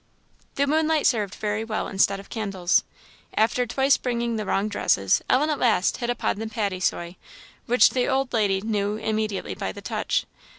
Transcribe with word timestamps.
The 0.55 0.65
moonlight 0.65 1.05
served 1.05 1.35
very 1.35 1.63
well 1.63 1.87
instead 1.87 2.19
of 2.19 2.29
candles. 2.31 2.83
After 3.35 3.67
twice 3.67 3.97
bringing 3.97 4.35
the 4.35 4.47
wrong 4.47 4.67
dresses, 4.67 5.21
Ellen 5.29 5.51
at 5.51 5.59
last 5.59 5.97
hit 5.97 6.09
upon 6.09 6.39
the 6.39 6.47
"paddysoy," 6.47 7.17
which 7.67 7.91
the 7.91 8.07
old 8.07 8.33
lady 8.33 8.61
knew 8.61 8.95
immediately 8.95 9.53
by 9.53 9.71
the 9.71 9.81
touch. 9.83 10.25